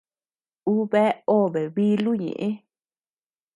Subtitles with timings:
[0.73, 2.49] Ú bea obe bílu ñeʼe.